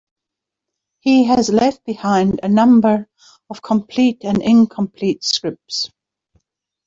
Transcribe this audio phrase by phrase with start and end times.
[1.01, 3.07] He has left behind a number
[3.51, 5.91] of complete and incomplete scripts.